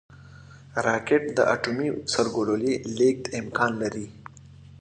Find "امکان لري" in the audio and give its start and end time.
3.41-4.07